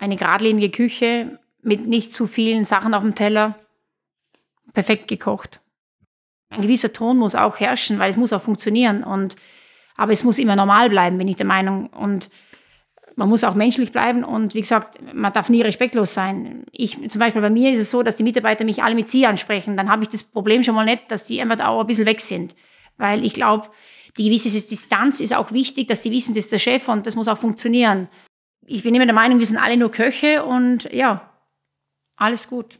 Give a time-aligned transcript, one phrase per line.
[0.00, 3.54] eine geradlinige Küche mit nicht zu vielen Sachen auf dem Teller.
[4.72, 5.60] Perfekt gekocht.
[6.48, 9.04] Ein gewisser Ton muss auch herrschen, weil es muss auch funktionieren.
[9.04, 9.36] Und,
[9.96, 11.88] aber es muss immer normal bleiben, bin ich der Meinung.
[11.88, 12.30] Und
[13.16, 16.64] man muss auch menschlich bleiben und wie gesagt, man darf nie respektlos sein.
[16.72, 19.26] Ich, zum Beispiel bei mir ist es so, dass die Mitarbeiter mich alle mit Sie
[19.26, 19.76] ansprechen.
[19.76, 22.20] Dann habe ich das Problem schon mal nicht, dass die einfach auch ein bisschen weg
[22.20, 22.56] sind.
[22.96, 23.68] Weil ich glaube,
[24.16, 27.14] die gewisse Distanz ist auch wichtig, dass die wissen, das ist der Chef und das
[27.14, 28.08] muss auch funktionieren.
[28.66, 31.30] Ich bin immer der Meinung, wir sind alle nur Köche und ja,
[32.16, 32.78] alles gut.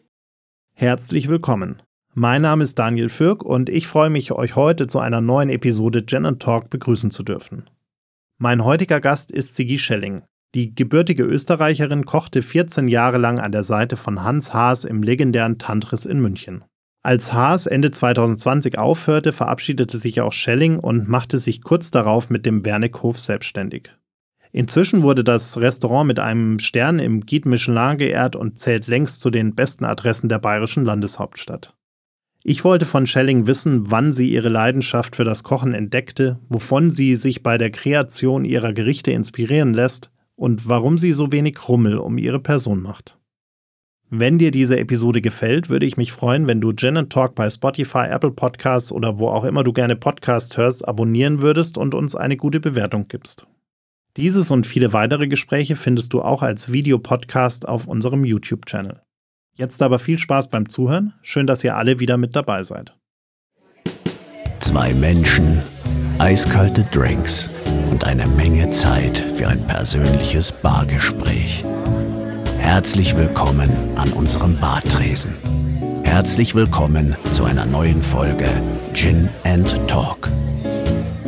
[0.75, 1.83] Herzlich willkommen.
[2.15, 6.03] Mein Name ist Daniel Fürk und ich freue mich, euch heute zu einer neuen Episode
[6.03, 7.71] Gen Talk begrüßen zu dürfen.
[8.39, 10.23] Mein heutiger Gast ist Sigi Schelling.
[10.55, 15.59] Die gebürtige Österreicherin kochte 14 Jahre lang an der Seite von Hans Haas im legendären
[15.59, 16.65] Tantris in München.
[17.03, 22.45] Als Haas Ende 2020 aufhörte, verabschiedete sich auch Schelling und machte sich kurz darauf mit
[22.45, 23.95] dem Wernickhof selbstständig.
[24.53, 29.31] Inzwischen wurde das Restaurant mit einem Stern im Guide Michelin geehrt und zählt längst zu
[29.31, 31.75] den besten Adressen der bayerischen Landeshauptstadt.
[32.43, 37.15] Ich wollte von Schelling wissen, wann sie ihre Leidenschaft für das Kochen entdeckte, wovon sie
[37.15, 42.17] sich bei der Kreation ihrer Gerichte inspirieren lässt und warum sie so wenig Rummel um
[42.17, 43.19] ihre Person macht.
[44.09, 48.07] Wenn dir diese Episode gefällt, würde ich mich freuen, wenn du Gin Talk bei Spotify,
[48.09, 52.37] Apple Podcasts oder wo auch immer du gerne Podcasts hörst, abonnieren würdest und uns eine
[52.37, 53.47] gute Bewertung gibst.
[54.17, 59.01] Dieses und viele weitere Gespräche findest du auch als Videopodcast auf unserem YouTube-Channel.
[59.55, 61.15] Jetzt aber viel Spaß beim Zuhören.
[61.23, 62.97] Schön, dass ihr alle wieder mit dabei seid.
[64.61, 65.63] Zwei Menschen,
[66.19, 67.51] eiskalte Drinks
[67.91, 71.65] und eine Menge Zeit für ein persönliches Bargespräch.
[72.59, 75.35] Herzlich willkommen an unserem Bartresen.
[76.05, 78.49] Herzlich willkommen zu einer neuen Folge
[78.93, 80.29] Gin and Talk.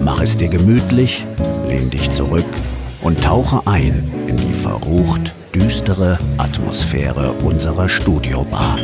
[0.05, 1.25] Mach es dir gemütlich,
[1.69, 2.45] lehn dich zurück
[3.03, 8.79] und tauche ein in die verrucht düstere Atmosphäre unserer Studiobar.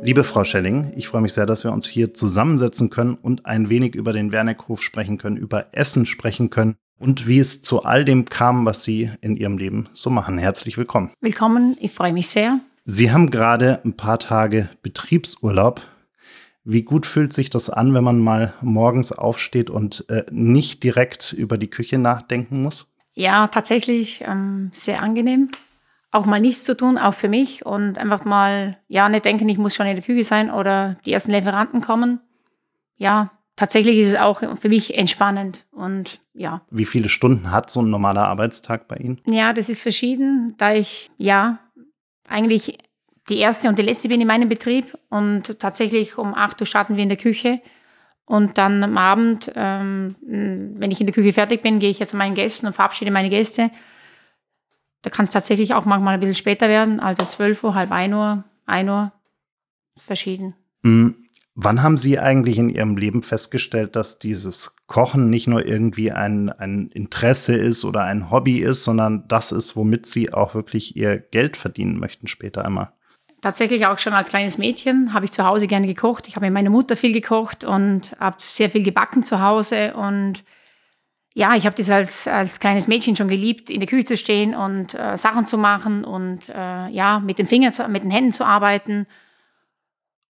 [0.00, 3.68] Liebe Frau Schelling, ich freue mich sehr, dass wir uns hier zusammensetzen können und ein
[3.68, 8.04] wenig über den Wernickhof sprechen können, über Essen sprechen können und wie es zu all
[8.04, 10.38] dem kam, was Sie in Ihrem Leben so machen.
[10.38, 11.10] Herzlich willkommen.
[11.20, 12.60] Willkommen, ich freue mich sehr.
[12.84, 15.80] Sie haben gerade ein paar Tage Betriebsurlaub.
[16.64, 21.32] Wie gut fühlt sich das an, wenn man mal morgens aufsteht und äh, nicht direkt
[21.32, 22.86] über die Küche nachdenken muss?
[23.14, 25.50] Ja, tatsächlich ähm, sehr angenehm.
[26.10, 27.64] Auch mal nichts zu tun, auch für mich.
[27.64, 31.12] Und einfach mal, ja, nicht denken, ich muss schon in der Küche sein oder die
[31.12, 32.20] ersten Lieferanten kommen.
[32.96, 36.62] Ja, tatsächlich ist es auch für mich entspannend und ja.
[36.70, 39.20] Wie viele Stunden hat so ein normaler Arbeitstag bei Ihnen?
[39.26, 41.58] Ja, das ist verschieden, da ich ja
[42.32, 42.78] eigentlich
[43.28, 46.96] die erste und die letzte bin in meinem Betrieb und tatsächlich um 8 Uhr starten
[46.96, 47.60] wir in der Küche.
[48.24, 52.10] Und dann am Abend, ähm, wenn ich in der Küche fertig bin, gehe ich jetzt
[52.10, 53.70] zu meinen Gästen und verabschiede meine Gäste.
[55.02, 58.14] Da kann es tatsächlich auch manchmal ein bisschen später werden, also 12 Uhr, halb 1
[58.14, 59.12] Uhr, 1 Uhr,
[59.98, 60.54] verschieden.
[60.82, 61.21] Mhm.
[61.54, 66.48] Wann haben Sie eigentlich in Ihrem Leben festgestellt, dass dieses Kochen nicht nur irgendwie ein,
[66.48, 71.18] ein Interesse ist oder ein Hobby ist, sondern das ist, womit Sie auch wirklich Ihr
[71.18, 72.92] Geld verdienen möchten später einmal?
[73.42, 76.26] Tatsächlich auch schon als kleines Mädchen habe ich zu Hause gerne gekocht.
[76.28, 79.94] Ich habe mit meiner Mutter viel gekocht und habe sehr viel gebacken zu Hause.
[79.94, 80.44] Und
[81.34, 84.54] ja, ich habe das als, als kleines Mädchen schon geliebt, in der Küche zu stehen
[84.54, 88.32] und äh, Sachen zu machen und äh, ja, mit den Fingern, zu, mit den Händen
[88.32, 89.06] zu arbeiten.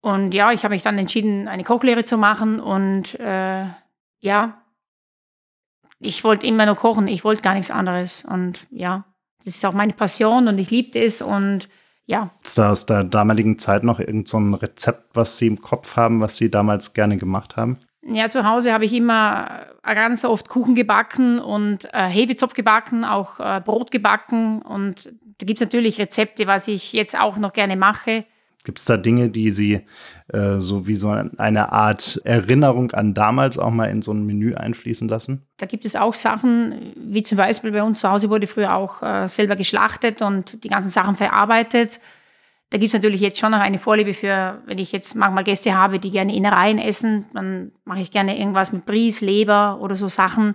[0.01, 2.61] Und ja, ich habe mich dann entschieden, eine Kochlehre zu machen.
[2.61, 3.67] Und äh,
[4.21, 4.63] ja,
[5.99, 7.09] ich wollte immer nur kochen.
[7.09, 8.25] Ich wollte gar nichts anderes.
[8.25, 9.05] Und ja,
[9.45, 11.21] das ist auch meine Passion und ich liebte es.
[11.21, 11.69] Und
[12.07, 12.31] ja.
[12.43, 16.21] Ist da aus der damaligen Zeit noch irgendein so Rezept, was Sie im Kopf haben,
[16.21, 17.79] was Sie damals gerne gemacht haben?
[18.03, 23.39] Ja, zu Hause habe ich immer ganz oft Kuchen gebacken und äh, Hefezopf gebacken, auch
[23.39, 24.63] äh, Brot gebacken.
[24.63, 25.07] Und
[25.39, 28.25] da gibt es natürlich Rezepte, was ich jetzt auch noch gerne mache.
[28.65, 29.81] Gibt es da Dinge, die Sie
[30.29, 34.55] äh, so wie so eine Art Erinnerung an damals auch mal in so ein Menü
[34.55, 35.47] einfließen lassen?
[35.57, 39.03] Da gibt es auch Sachen, wie zum Beispiel bei uns zu Hause wurde früher auch
[39.03, 42.01] äh, selber geschlachtet und die ganzen Sachen verarbeitet.
[42.69, 45.75] Da gibt es natürlich jetzt schon noch eine Vorliebe für, wenn ich jetzt manchmal Gäste
[45.75, 50.07] habe, die gerne Innereien essen, dann mache ich gerne irgendwas mit Bries, Leber oder so
[50.07, 50.55] Sachen.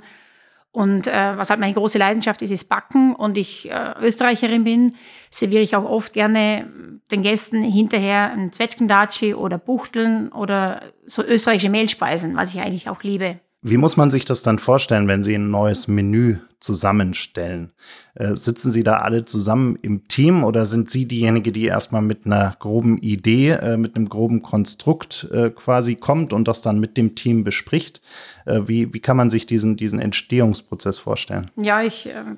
[0.75, 3.15] Und äh, was halt meine große Leidenschaft ist, ist Backen.
[3.15, 4.95] Und ich äh, Österreicherin bin,
[5.29, 6.69] serviere ich auch oft gerne
[7.11, 13.03] den Gästen hinterher ein Zwetschgendatschi oder Buchteln oder so österreichische Mehlspeisen, was ich eigentlich auch
[13.03, 13.39] liebe.
[13.67, 17.71] Wie muss man sich das dann vorstellen, wenn Sie ein neues Menü zusammenstellen?
[18.13, 22.27] Äh, sitzen Sie da alle zusammen im Team oder sind Sie diejenige, die erstmal mit
[22.27, 26.95] einer groben Idee, äh, mit einem groben Konstrukt äh, quasi kommt und das dann mit
[26.95, 28.03] dem Team bespricht?
[28.45, 31.49] Äh, wie, wie kann man sich diesen, diesen Entstehungsprozess vorstellen?
[31.55, 32.35] Ja, ich, äh,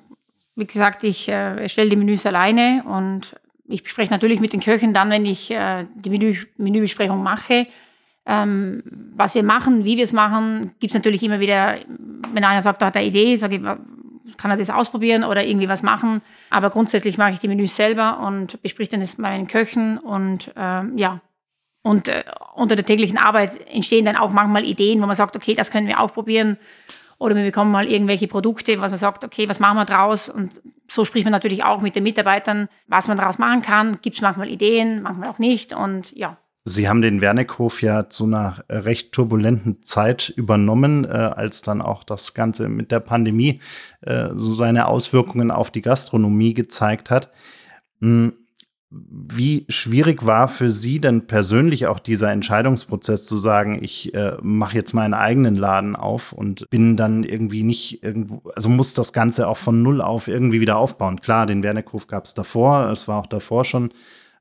[0.56, 3.36] wie gesagt, ich äh, erstelle die Menüs alleine und
[3.68, 7.66] ich bespreche natürlich mit den Köchen dann, wenn ich die Menü, Menübesprechung mache
[8.28, 8.82] ähm,
[9.16, 11.76] was wir machen, wie wir es machen, gibt es natürlich immer wieder,
[12.32, 13.62] wenn einer sagt, da hat er Idee, sage ich,
[14.36, 16.20] kann er das ausprobieren oder irgendwie was machen.
[16.50, 20.52] Aber grundsätzlich mache ich die Menüs selber und besprich dann das mit meinen Köchen und
[20.56, 21.20] ähm, ja.
[21.82, 25.54] Und äh, unter der täglichen Arbeit entstehen dann auch manchmal Ideen, wo man sagt, okay,
[25.54, 26.58] das können wir auch probieren.
[27.16, 30.28] Oder wir bekommen mal irgendwelche Produkte, was man sagt, okay, was machen wir draus?
[30.28, 33.98] Und so spricht man natürlich auch mit den Mitarbeitern, was man daraus machen kann.
[34.02, 35.72] Gibt es manchmal Ideen, manchmal auch nicht.
[35.72, 41.62] Und ja, Sie haben den Wernickhof ja zu einer recht turbulenten Zeit übernommen, äh, als
[41.62, 43.60] dann auch das Ganze mit der Pandemie
[44.02, 47.30] äh, so seine Auswirkungen auf die Gastronomie gezeigt hat.
[48.00, 48.34] Hm,
[48.90, 54.76] wie schwierig war für Sie denn persönlich auch dieser Entscheidungsprozess zu sagen, ich äh, mache
[54.76, 59.46] jetzt meinen eigenen Laden auf und bin dann irgendwie nicht irgendwo, also muss das Ganze
[59.46, 61.20] auch von Null auf irgendwie wieder aufbauen.
[61.20, 63.90] Klar, den Wernickhof gab es davor, es war auch davor schon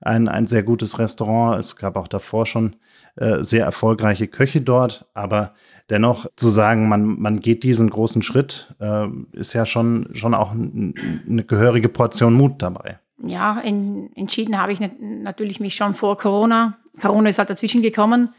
[0.02, 1.60] ein, ein sehr gutes Restaurant.
[1.60, 2.76] Es gab auch davor schon
[3.16, 5.54] äh, sehr erfolgreiche Köche dort, aber
[5.90, 10.52] dennoch zu sagen, man, man geht diesen großen Schritt, äh, ist ja schon, schon auch
[10.52, 13.00] eine gehörige Portion Mut dabei.
[13.20, 16.78] Ja, in, entschieden habe ich natürlich mich schon vor Corona.
[17.02, 18.30] Corona ist halt dazwischen gekommen.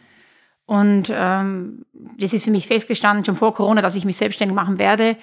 [0.67, 1.87] Und ähm,
[2.19, 5.17] das ist für mich festgestanden, schon vor Corona, dass ich mich selbstständig machen werde.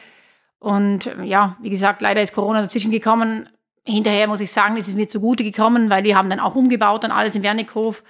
[0.59, 3.47] Und ja, wie gesagt, leider ist Corona dazwischen gekommen.
[3.85, 7.03] Hinterher muss ich sagen, ist es mir zugute gekommen, weil wir haben dann auch umgebaut
[7.03, 8.03] und alles im Wernickhof.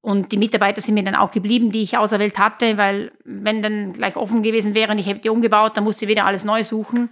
[0.00, 3.92] Und die Mitarbeiter sind mir dann auch geblieben, die ich auserwählt hatte, weil wenn dann
[3.92, 7.10] gleich offen gewesen wäre und ich hätte umgebaut, dann musste ich wieder alles neu suchen.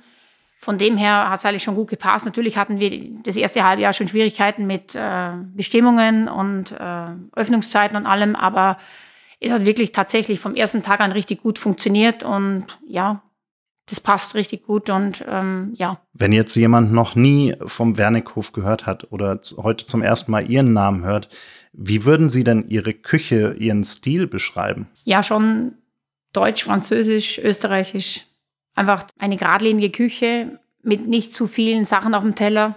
[0.58, 2.26] Von dem her hat es eigentlich schon gut gepasst.
[2.26, 7.96] Natürlich hatten wir das erste halbe Jahr schon Schwierigkeiten mit äh, Bestimmungen und äh, Öffnungszeiten
[7.96, 8.76] und allem, aber
[9.40, 13.22] es hat wirklich tatsächlich vom ersten Tag an richtig gut funktioniert und ja,
[13.90, 16.00] das passt richtig gut und ähm, ja.
[16.12, 20.72] Wenn jetzt jemand noch nie vom Wernickhof gehört hat oder heute zum ersten Mal Ihren
[20.72, 21.28] Namen hört,
[21.72, 24.88] wie würden Sie denn Ihre Küche, Ihren Stil beschreiben?
[25.04, 25.72] Ja, schon
[26.32, 28.26] deutsch, französisch, österreichisch.
[28.76, 32.76] Einfach eine geradlinige Küche mit nicht zu vielen Sachen auf dem Teller.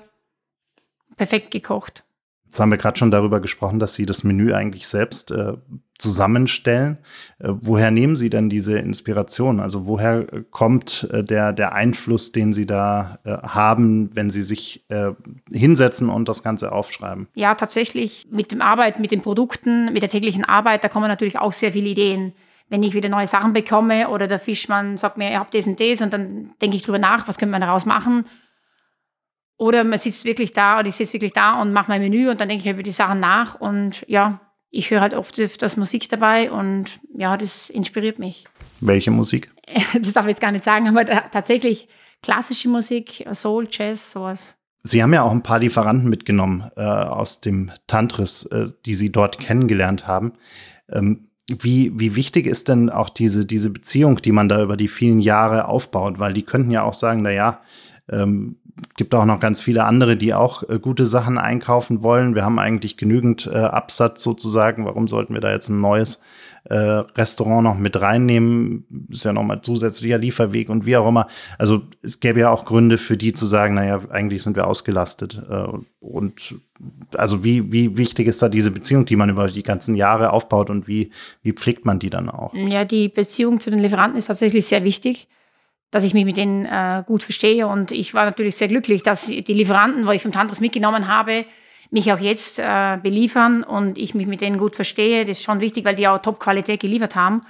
[1.16, 2.04] Perfekt gekocht.
[2.54, 5.54] Jetzt haben wir gerade schon darüber gesprochen, dass Sie das Menü eigentlich selbst äh,
[5.98, 7.00] zusammenstellen.
[7.40, 9.60] Äh, woher nehmen Sie denn diese Inspiration?
[9.60, 14.86] Also woher kommt äh, der, der Einfluss, den Sie da äh, haben, wenn Sie sich
[14.90, 15.14] äh,
[15.52, 17.28] hinsetzen und das Ganze aufschreiben?
[17.34, 21.40] Ja, tatsächlich mit dem Arbeit, mit den Produkten, mit der täglichen Arbeit, da kommen natürlich
[21.40, 22.34] auch sehr viele Ideen.
[22.70, 25.80] Wenn ich wieder neue Sachen bekomme oder der Fischmann sagt mir, ihr habt das und
[25.80, 28.26] das und dann denke ich drüber nach, was könnte man daraus machen
[29.58, 32.40] oder man sitzt wirklich da oder ich sitze wirklich da und mache mein Menü und
[32.42, 36.10] dann denke ich über die Sachen nach und ja, ich höre halt oft das Musik
[36.10, 38.46] dabei und ja, das inspiriert mich.
[38.82, 39.52] Welche Musik?
[39.94, 41.88] Das darf ich jetzt gar nicht sagen, aber tatsächlich
[42.22, 44.56] klassische Musik, Soul, Jazz, sowas.
[44.84, 49.12] Sie haben ja auch ein paar Lieferanten mitgenommen äh, aus dem Tantris, äh, die Sie
[49.12, 50.34] dort kennengelernt haben.
[50.92, 54.90] Ähm, wie, wie wichtig ist denn auch diese, diese Beziehung, die man da über die
[54.90, 56.20] vielen Jahre aufbaut?
[56.20, 57.62] Weil die könnten ja auch sagen, na ja,
[58.10, 58.58] ähm,
[58.96, 62.36] gibt auch noch ganz viele andere, die auch äh, gute Sachen einkaufen wollen.
[62.36, 64.86] Wir haben eigentlich genügend äh, Absatz sozusagen.
[64.86, 66.22] Warum sollten wir da jetzt ein neues
[66.66, 69.08] äh, Restaurant noch mit reinnehmen?
[69.10, 71.28] Ist ja nochmal zusätzlicher Lieferweg und wie auch immer.
[71.58, 75.42] Also es gäbe ja auch Gründe für die zu sagen, naja, eigentlich sind wir ausgelastet.
[75.50, 75.66] Äh,
[76.00, 76.56] und
[77.16, 80.70] also wie, wie wichtig ist da diese Beziehung, die man über die ganzen Jahre aufbaut
[80.70, 81.12] und wie,
[81.44, 82.54] wie pflegt man die dann auch?
[82.54, 85.28] Ja, die Beziehung zu den Lieferanten ist tatsächlich sehr wichtig
[85.94, 87.68] dass ich mich mit denen äh, gut verstehe.
[87.68, 91.46] Und ich war natürlich sehr glücklich, dass die Lieferanten, weil ich vom Tantras mitgenommen habe,
[91.92, 95.24] mich auch jetzt äh, beliefern und ich mich mit denen gut verstehe.
[95.24, 97.44] Das ist schon wichtig, weil die auch Top-Qualität geliefert haben.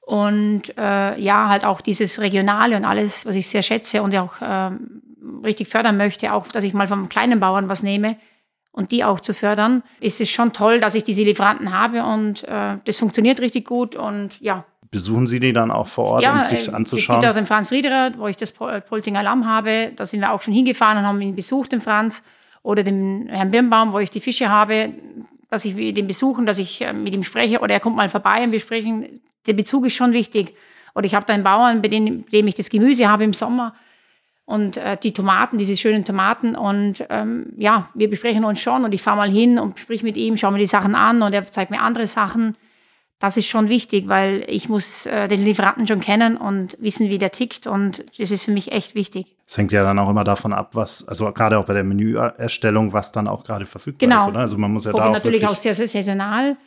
[0.00, 4.40] Und äh, ja, halt auch dieses Regionale und alles, was ich sehr schätze und auch
[4.40, 4.70] äh,
[5.44, 8.16] richtig fördern möchte, auch dass ich mal vom kleinen Bauern was nehme
[8.72, 12.42] und die auch zu fördern, ist es schon toll, dass ich diese Lieferanten habe und
[12.42, 16.42] äh, das funktioniert richtig gut und ja, Besuchen Sie die dann auch vor Ort, ja,
[16.42, 17.16] um sich anzuschauen?
[17.16, 19.90] Ja, es gibt auch den Franz Riederer, wo ich das Poltinger Lamm habe.
[19.96, 22.22] Da sind wir auch schon hingefahren und haben ihn besucht, den Franz.
[22.62, 24.90] Oder den Herrn Birnbaum, wo ich die Fische habe,
[25.50, 27.58] dass ich den besuchen, dass ich äh, mit ihm spreche.
[27.58, 29.20] Oder er kommt mal vorbei und wir sprechen.
[29.48, 30.54] Der Bezug ist schon wichtig.
[30.94, 33.74] Oder ich habe da einen Bauern, bei dem, dem ich das Gemüse habe im Sommer
[34.44, 36.54] und äh, die Tomaten, diese schönen Tomaten.
[36.54, 40.16] Und ähm, ja, wir besprechen uns schon und ich fahre mal hin und sprich mit
[40.16, 42.54] ihm, schaue mir die Sachen an und er zeigt mir andere Sachen
[43.24, 47.16] das ist schon wichtig, weil ich muss äh, den Lieferanten schon kennen und wissen, wie
[47.16, 49.34] der tickt und das ist für mich echt wichtig.
[49.46, 52.92] Es hängt ja dann auch immer davon ab, was, also gerade auch bei der Menüerstellung,
[52.92, 54.18] was dann auch gerade verfügbar genau.
[54.24, 54.40] ist, oder?
[54.40, 56.58] Also man muss ja da auch natürlich auch sehr, sehr saisonal,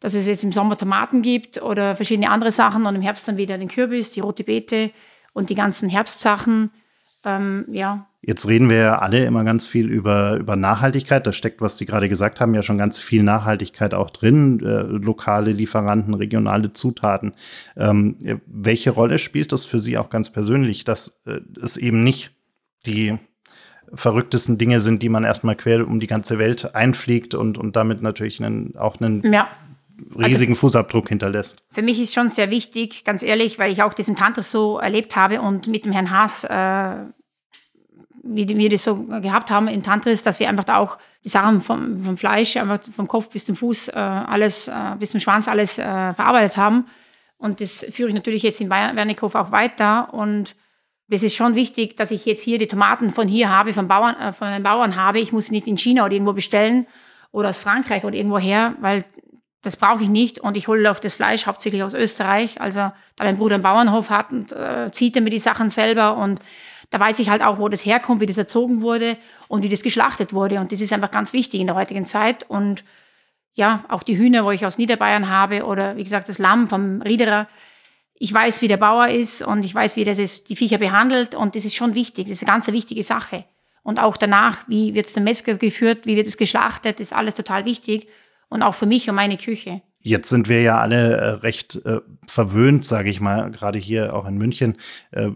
[0.00, 3.36] dass es jetzt im Sommer Tomaten gibt oder verschiedene andere Sachen und im Herbst dann
[3.36, 4.90] wieder den Kürbis, die rote Beete
[5.34, 6.72] und die ganzen Herbstsachen.
[7.24, 11.26] Ähm, ja, Jetzt reden wir ja alle immer ganz viel über, über Nachhaltigkeit.
[11.26, 14.60] Da steckt, was Sie gerade gesagt haben, ja schon ganz viel Nachhaltigkeit auch drin.
[14.60, 17.34] Äh, lokale Lieferanten, regionale Zutaten.
[17.76, 22.30] Ähm, welche Rolle spielt das für Sie auch ganz persönlich, dass äh, es eben nicht
[22.86, 23.18] die
[23.92, 28.02] verrücktesten Dinge sind, die man erstmal quer um die ganze Welt einfliegt und, und damit
[28.02, 29.48] natürlich einen, auch einen ja.
[30.16, 31.66] riesigen also, Fußabdruck hinterlässt.
[31.72, 35.16] Für mich ist schon sehr wichtig, ganz ehrlich, weil ich auch diesen Tantris so erlebt
[35.16, 37.12] habe und mit dem Herrn Haas äh,
[38.22, 41.60] wie wir das so gehabt haben in Tantris, dass wir einfach da auch die Sachen
[41.60, 45.48] vom, vom Fleisch, einfach vom Kopf bis zum Fuß, äh, alles, äh, bis zum Schwanz
[45.48, 45.82] alles äh,
[46.14, 46.86] verarbeitet haben.
[47.38, 50.14] Und das führe ich natürlich jetzt in Wernikhof auch weiter.
[50.14, 50.54] Und
[51.08, 54.14] das ist schon wichtig, dass ich jetzt hier die Tomaten von hier habe, von, Bauern,
[54.16, 55.18] äh, von den Bauern habe.
[55.18, 56.86] Ich muss sie nicht in China oder irgendwo bestellen
[57.32, 59.04] oder aus Frankreich oder irgendwo her, weil
[59.62, 60.38] das brauche ich nicht.
[60.38, 62.60] Und ich hole auch das Fleisch hauptsächlich aus Österreich.
[62.60, 66.16] Also da mein Bruder einen Bauernhof hat und äh, zieht er mir die Sachen selber
[66.16, 66.40] und
[66.92, 69.16] da weiß ich halt auch, wo das herkommt, wie das erzogen wurde
[69.48, 70.60] und wie das geschlachtet wurde.
[70.60, 72.48] Und das ist einfach ganz wichtig in der heutigen Zeit.
[72.48, 72.84] Und
[73.54, 77.00] ja, auch die Hühner, wo ich aus Niederbayern habe oder wie gesagt das Lamm vom
[77.00, 77.48] Riederer.
[78.14, 81.56] Ich weiß, wie der Bauer ist und ich weiß, wie der die Viecher behandelt und
[81.56, 82.28] das ist schon wichtig.
[82.28, 83.46] Das ist eine ganz wichtige Sache.
[83.82, 87.34] Und auch danach, wie wird es der Metzger geführt, wie wird es geschlachtet, ist alles
[87.34, 88.06] total wichtig.
[88.50, 89.80] Und auch für mich und meine Küche.
[90.00, 94.26] Jetzt sind wir ja alle äh, recht äh, verwöhnt, sage ich mal, gerade hier auch
[94.28, 94.76] in München.
[95.10, 95.30] Äh,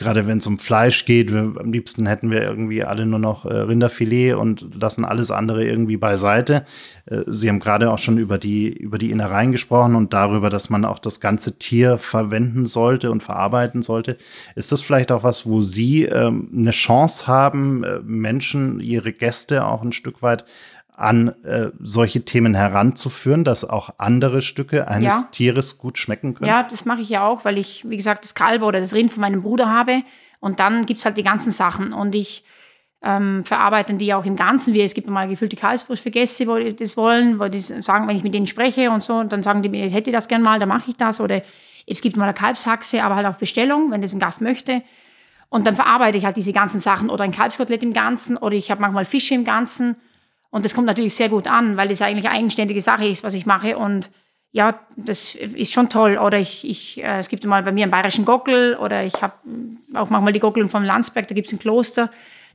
[0.00, 3.44] gerade wenn es um Fleisch geht, wir, am liebsten hätten wir irgendwie alle nur noch
[3.44, 6.64] äh, Rinderfilet und lassen alles andere irgendwie beiseite.
[7.04, 10.70] Äh, Sie haben gerade auch schon über die, über die Innereien gesprochen und darüber, dass
[10.70, 14.16] man auch das ganze Tier verwenden sollte und verarbeiten sollte.
[14.56, 19.66] Ist das vielleicht auch was, wo Sie ähm, eine Chance haben, äh, Menschen, Ihre Gäste
[19.66, 20.46] auch ein Stück weit
[21.00, 25.28] an äh, solche Themen heranzuführen, dass auch andere Stücke eines ja.
[25.32, 26.48] Tieres gut schmecken können?
[26.48, 29.12] Ja, das mache ich ja auch, weil ich, wie gesagt, das Kalb oder das Rind
[29.12, 30.02] von meinem Bruder habe.
[30.40, 31.92] Und dann gibt es halt die ganzen Sachen.
[31.92, 32.44] Und ich
[33.02, 34.74] ähm, verarbeite die auch im Ganzen.
[34.74, 38.06] Wie es gibt mal gefüllte Kalbsbrust für Gäste, wo die das wollen, wo die sagen,
[38.06, 40.28] wenn ich mit denen spreche und so, und dann sagen die mir, ich hätte das
[40.28, 41.20] gern mal, dann mache ich das.
[41.20, 41.42] Oder
[41.86, 44.82] es gibt mal eine Kalbshaxe, aber halt auf Bestellung, wenn das ein Gast möchte.
[45.48, 48.70] Und dann verarbeite ich halt diese ganzen Sachen oder ein Kalbskotelett im Ganzen oder ich
[48.70, 49.96] habe manchmal Fische im Ganzen.
[50.50, 53.34] Und das kommt natürlich sehr gut an, weil das eigentlich eine eigenständige Sache ist, was
[53.34, 53.78] ich mache.
[53.78, 54.10] Und
[54.52, 56.18] ja, das ist schon toll.
[56.18, 59.34] Oder ich, ich äh, es gibt mal bei mir einen bayerischen Gockel oder ich habe
[59.94, 62.10] auch manchmal die Gockeln vom Landsberg, da gibt es ein Kloster,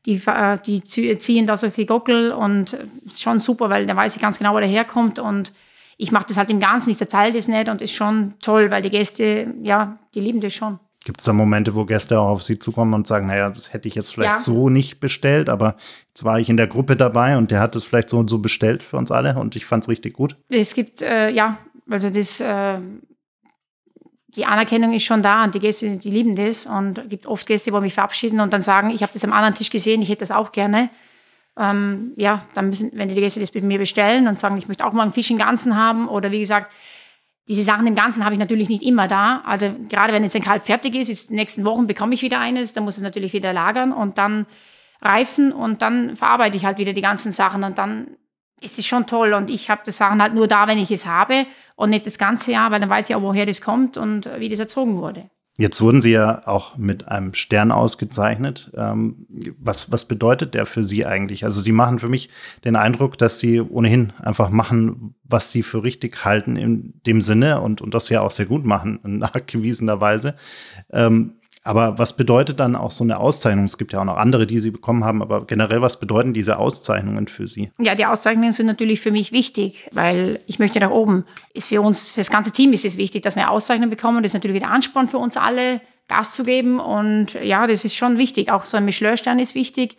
[0.06, 2.74] die, äh, die ziehen da solche Gockel und
[3.06, 5.54] es ist schon super, weil da weiß ich ganz genau, wo der herkommt und
[5.98, 8.82] ich mache das halt im Ganzen, ich zerteile das nicht und ist schon toll, weil
[8.82, 10.80] die Gäste, ja, die lieben das schon.
[11.06, 13.88] Gibt es da Momente, wo Gäste auch auf Sie zukommen und sagen, naja, das hätte
[13.88, 14.40] ich jetzt vielleicht ja.
[14.40, 15.76] so nicht bestellt, aber
[16.08, 18.40] jetzt war ich in der Gruppe dabei und der hat es vielleicht so und so
[18.40, 20.36] bestellt für uns alle und ich fand es richtig gut?
[20.50, 22.80] Es gibt, äh, ja, also das, äh,
[24.30, 27.46] die Anerkennung ist schon da und die Gäste, die lieben das und es gibt oft
[27.46, 30.10] Gäste, die mich verabschieden und dann sagen, ich habe das am anderen Tisch gesehen, ich
[30.10, 30.90] hätte das auch gerne.
[31.56, 34.84] Ähm, ja, dann müssen, wenn die Gäste das mit mir bestellen und sagen, ich möchte
[34.84, 36.72] auch mal einen Fisch im Ganzen haben oder wie gesagt,
[37.48, 39.42] diese Sachen im Ganzen habe ich natürlich nicht immer da.
[39.46, 42.22] Also gerade wenn jetzt ein Kalb fertig ist, ist in den nächsten Wochen bekomme ich
[42.22, 44.48] wieder eines, dann muss es natürlich wieder lagern und dann
[45.02, 48.18] reifen und dann verarbeite ich halt wieder die ganzen Sachen und dann
[48.62, 51.06] ist es schon toll und ich habe die Sachen halt nur da, wenn ich es
[51.06, 54.30] habe und nicht das ganze Jahr, weil dann weiß ich auch, woher das kommt und
[54.40, 55.30] wie das erzogen wurde.
[55.58, 58.72] Jetzt wurden Sie ja auch mit einem Stern ausgezeichnet.
[58.76, 59.26] Ähm,
[59.58, 61.46] was, was bedeutet der für Sie eigentlich?
[61.46, 62.30] Also Sie machen für mich
[62.66, 67.62] den Eindruck, dass Sie ohnehin einfach machen, was Sie für richtig halten in dem Sinne
[67.62, 70.36] und, und das ja auch sehr gut machen, nachgewiesenerweise.
[70.92, 73.66] Ähm, aber was bedeutet dann auch so eine Auszeichnung?
[73.66, 76.60] Es gibt ja auch noch andere, die Sie bekommen haben, aber generell, was bedeuten diese
[76.60, 77.72] Auszeichnungen für Sie?
[77.80, 81.26] Ja, die Auszeichnungen sind natürlich für mich wichtig, weil ich möchte nach oben.
[81.56, 84.22] Ist für uns, für das ganze Team ist es wichtig, dass wir Auszeichnungen bekommen.
[84.22, 86.80] Das ist natürlich wieder Ansporn für uns alle, Gas zu geben.
[86.80, 88.52] Und ja, das ist schon wichtig.
[88.52, 89.98] Auch so ein Michelin-Stern ist wichtig,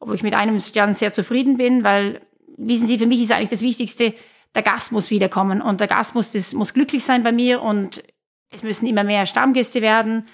[0.00, 2.20] obwohl ich mit einem Stern sehr zufrieden bin, weil,
[2.58, 4.12] wissen Sie, für mich ist eigentlich das Wichtigste,
[4.54, 8.04] der Gast muss wiederkommen und der Gast muss, das, muss glücklich sein bei mir und
[8.50, 10.26] es müssen immer mehr Stammgäste werden.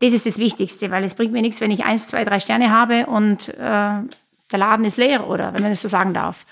[0.00, 2.70] Das ist das Wichtigste, weil es bringt mir nichts, wenn ich eins, zwei, drei Sterne
[2.70, 6.46] habe und äh, der Laden ist leer oder wenn man das so sagen darf.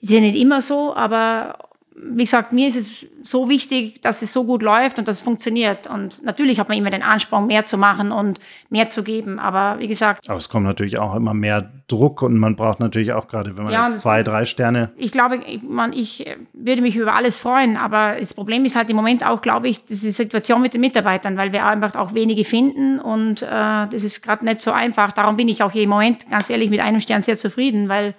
[0.00, 1.58] Ist ja nicht immer so, aber
[1.94, 5.22] wie gesagt, mir ist es so wichtig, dass es so gut läuft und dass es
[5.22, 5.86] funktioniert.
[5.86, 9.38] Und natürlich hat man immer den Ansporn, mehr zu machen und mehr zu geben.
[9.38, 10.28] Aber wie gesagt.
[10.28, 13.64] Aber es kommt natürlich auch immer mehr Druck und man braucht natürlich auch gerade, wenn
[13.64, 14.90] man ja, jetzt zwei, drei Sterne.
[14.96, 17.76] Ich glaube, ich, man, ich würde mich über alles freuen.
[17.76, 21.36] Aber das Problem ist halt im Moment auch, glaube ich, diese Situation mit den Mitarbeitern,
[21.36, 25.12] weil wir einfach auch wenige finden und äh, das ist gerade nicht so einfach.
[25.12, 28.14] Darum bin ich auch hier im Moment ganz ehrlich mit einem Stern sehr zufrieden, weil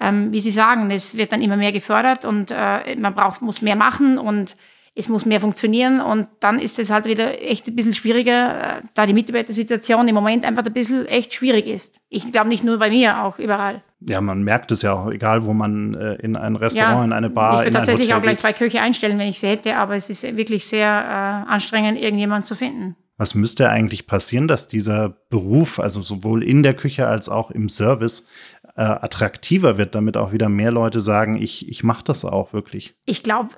[0.00, 3.62] ähm, wie Sie sagen, es wird dann immer mehr gefördert und äh, man braucht, muss
[3.62, 4.56] mehr machen und
[4.96, 8.82] es muss mehr funktionieren und dann ist es halt wieder echt ein bisschen schwieriger, äh,
[8.94, 12.00] da die Mitarbeitersituation im Moment einfach ein bisschen echt schwierig ist.
[12.08, 13.82] Ich glaube nicht nur bei mir, auch überall.
[14.00, 17.12] Ja, man merkt es ja auch, egal wo man äh, in ein Restaurant, ja, in
[17.12, 19.96] eine Bar, ich würde tatsächlich auch gleich zwei Köche einstellen, wenn ich sie hätte, aber
[19.96, 22.96] es ist wirklich sehr äh, anstrengend, irgendjemanden zu finden.
[23.16, 27.68] Was müsste eigentlich passieren, dass dieser Beruf, also sowohl in der Küche als auch im
[27.68, 28.28] Service,
[28.76, 32.94] äh, attraktiver wird, damit auch wieder mehr Leute sagen, ich, ich mache das auch wirklich?
[33.04, 33.50] Ich glaube,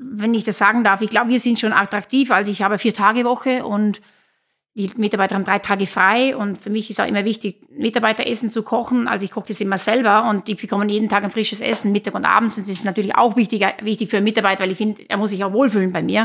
[0.00, 2.30] wenn ich das sagen darf, ich glaube, wir sind schon attraktiv.
[2.30, 4.00] Also ich habe vier Tage Woche und
[4.76, 8.64] die Mitarbeiter haben drei Tage frei und für mich ist auch immer wichtig, Mitarbeiteressen zu
[8.64, 9.06] kochen.
[9.06, 12.14] Also ich koche das immer selber und die bekommen jeden Tag ein frisches Essen, Mittag
[12.14, 12.58] und abends.
[12.58, 15.30] Und das ist natürlich auch wichtig, wichtig für einen Mitarbeiter, weil ich finde, er muss
[15.30, 16.24] sich auch wohlfühlen bei mir.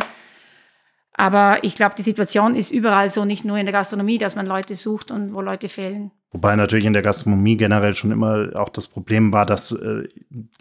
[1.20, 4.46] Aber ich glaube, die Situation ist überall so, nicht nur in der Gastronomie, dass man
[4.46, 6.12] Leute sucht und wo Leute fehlen.
[6.32, 10.08] Wobei natürlich in der Gastronomie generell schon immer auch das Problem war, dass äh,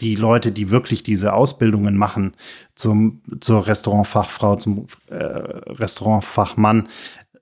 [0.01, 2.35] die Leute, die wirklich diese Ausbildungen machen
[2.75, 6.89] zum, zur Restaurantfachfrau, zum äh, Restaurantfachmann,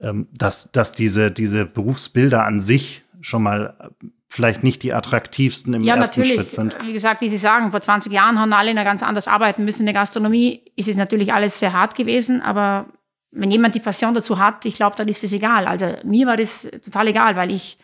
[0.02, 3.92] ähm, dass, dass diese, diese Berufsbilder an sich schon mal
[4.28, 6.38] vielleicht nicht die attraktivsten im ja, ersten natürlich.
[6.38, 6.76] Schritt sind.
[6.84, 9.86] Wie gesagt, wie Sie sagen, vor 20 Jahren haben alle ganz anders arbeiten müssen in
[9.86, 10.60] der Gastronomie.
[10.76, 12.86] Ist es natürlich alles sehr hart gewesen, aber
[13.36, 15.66] wenn jemand die Passion dazu hat, ich glaube, dann ist es egal.
[15.66, 17.78] Also mir war das total egal, weil ich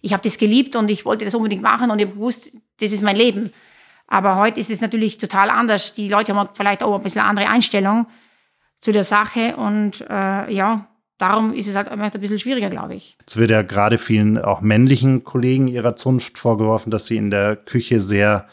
[0.00, 3.02] ich habe das geliebt und ich wollte das unbedingt machen und ich gewusst, das ist
[3.02, 3.50] mein Leben.
[4.06, 5.94] Aber heute ist es natürlich total anders.
[5.94, 8.06] Die Leute haben vielleicht auch ein bisschen andere Einstellung
[8.80, 10.86] zu der Sache und äh, ja,
[11.18, 13.18] darum ist es halt ein bisschen schwieriger, glaube ich.
[13.26, 17.56] Es wird ja gerade vielen auch männlichen Kollegen ihrer Zunft vorgeworfen, dass sie in der
[17.56, 18.46] Küche sehr,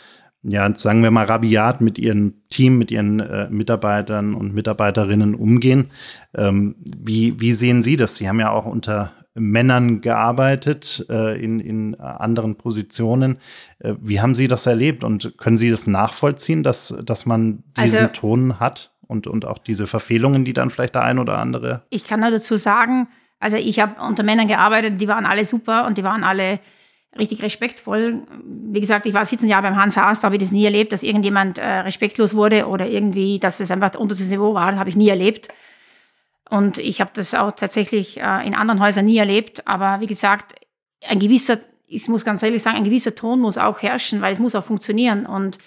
[0.48, 5.92] ja, sagen wir mal, rabiat mit ihrem Team, mit ihren äh, Mitarbeitern und Mitarbeiterinnen umgehen.
[6.36, 8.16] Ähm, wie, wie sehen Sie das?
[8.18, 13.38] Sie haben ja auch unter Männern gearbeitet äh, in, in anderen Positionen.
[13.80, 18.00] Äh, wie haben Sie das erlebt und können Sie das nachvollziehen, dass, dass man diesen
[18.00, 21.84] also, Ton hat und, und auch diese Verfehlungen, die dann vielleicht der ein oder andere?
[21.90, 23.08] Ich kann nur dazu sagen,
[23.40, 26.60] also ich habe unter Männern gearbeitet, die waren alle super und die waren alle
[27.18, 28.24] richtig respektvoll.
[28.44, 30.92] Wie gesagt, ich war 14 Jahre beim Hans Haas, da habe ich das nie erlebt,
[30.92, 34.80] dass irgendjemand äh, respektlos wurde oder irgendwie, dass es einfach unter das Niveau war, das
[34.80, 35.50] habe ich nie erlebt.
[36.50, 39.68] Und ich habe das auch tatsächlich äh, in anderen Häusern nie erlebt.
[39.68, 40.56] Aber wie gesagt,
[41.08, 44.40] ein gewisser, ich muss ganz ehrlich sagen, ein gewisser Ton muss auch herrschen, weil es
[44.40, 45.26] muss auch funktionieren.
[45.26, 45.58] Und,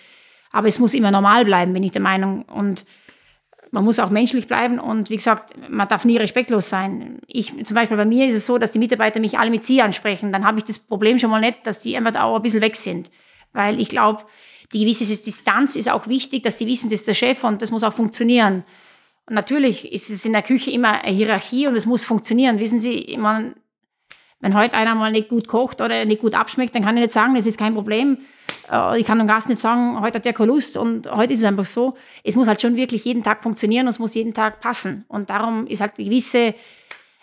[0.53, 2.43] aber es muss immer normal bleiben, bin ich der Meinung.
[2.43, 2.85] Und
[3.71, 7.21] man muss auch menschlich bleiben und wie gesagt, man darf nie respektlos sein.
[7.27, 9.83] Ich, zum Beispiel bei mir ist es so, dass die Mitarbeiter mich alle mit Sie
[9.83, 10.33] ansprechen.
[10.33, 12.77] Dann habe ich das Problem schon mal nicht, dass die einfach auch ein bisschen weg
[12.77, 13.11] sind.
[13.53, 14.25] Weil ich glaube,
[14.73, 17.71] die gewisse Distanz ist auch wichtig, dass sie wissen, das ist der Chef und das
[17.71, 18.65] muss auch funktionieren.
[19.27, 22.59] Und natürlich ist es in der Küche immer eine Hierarchie und es muss funktionieren.
[22.59, 23.55] Wissen Sie, man,
[24.41, 27.13] wenn heute einer mal nicht gut kocht oder nicht gut abschmeckt, dann kann ich nicht
[27.13, 28.19] sagen, das ist kein Problem.
[28.71, 31.41] Äh, ich kann dem Gast nicht sagen, heute hat der keine Lust und heute ist
[31.41, 31.95] es einfach so.
[32.23, 35.05] Es muss halt schon wirklich jeden Tag funktionieren und es muss jeden Tag passen.
[35.09, 36.55] Und darum ist halt eine gewisse,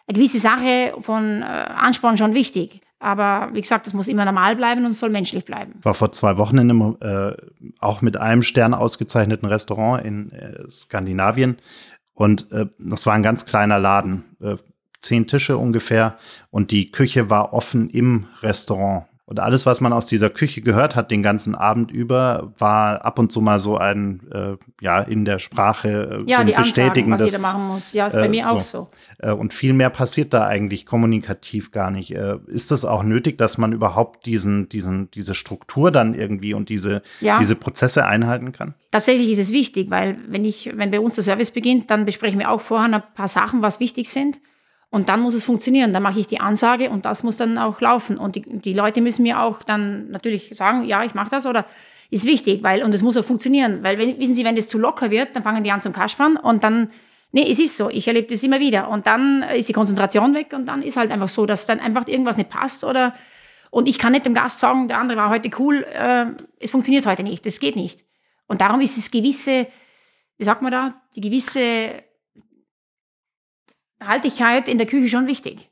[0.08, 2.82] eine gewisse Sache von äh, Ansporn schon wichtig.
[2.99, 5.73] Aber wie gesagt, es muss immer normal bleiben und es soll menschlich bleiben.
[5.84, 7.34] War vor zwei Wochen in einem, äh,
[7.80, 11.58] auch mit einem Stern ausgezeichneten Restaurant in äh, Skandinavien.
[12.13, 14.56] Und äh, das war ein ganz kleiner Laden, äh,
[15.05, 16.17] zehn Tische ungefähr.
[16.51, 19.05] Und die Küche war offen im Restaurant.
[19.27, 23.17] Und alles, was man aus dieser Küche gehört hat, den ganzen Abend über, war ab
[23.17, 27.11] und zu mal so ein, äh, ja, in der Sprache äh, ja, so die Bestätigen,
[27.11, 27.93] Ansagen, was jeder machen muss.
[27.93, 28.87] Ja, ist bei äh, mir auch so.
[29.19, 29.27] so.
[29.27, 32.13] Äh, und viel mehr passiert da eigentlich kommunikativ gar nicht.
[32.13, 36.69] Äh, ist das auch nötig, dass man überhaupt diesen, diesen, diese Struktur dann irgendwie und
[36.69, 37.39] diese, ja.
[37.39, 38.75] diese Prozesse einhalten kann?
[38.91, 42.37] Tatsächlich ist es wichtig, weil wenn ich, wenn bei uns der Service beginnt, dann besprechen
[42.37, 44.37] wir auch vorher ein paar Sachen, was wichtig sind.
[44.95, 45.91] Und dann muss es funktionieren.
[45.91, 48.17] Dann mache ich die Ansage und das muss dann auch laufen.
[48.17, 51.65] Und die, die Leute müssen mir auch dann natürlich sagen, ja, ich mache das oder
[52.12, 53.84] ist wichtig, weil, und es muss auch funktionieren.
[53.84, 56.38] Weil, wenn, wissen Sie, wenn das zu locker wird, dann fangen die an zum Kaspern
[56.38, 56.91] und dann,
[57.34, 58.88] nee, es ist so, ich erlebe das immer wieder.
[58.88, 62.08] Und dann ist die Konzentration weg und dann ist halt einfach so, dass dann einfach
[62.08, 63.13] irgendwas nicht passt oder,
[63.71, 66.27] und ich kann nicht dem Gast sagen, der andere war heute cool, äh,
[66.62, 68.05] es funktioniert heute nicht, das geht nicht.
[68.47, 69.67] Und darum ist es gewisse,
[70.38, 72.04] wie sagt man da, die gewisse
[74.03, 75.69] Haltigkeit in der Küche schon wichtig.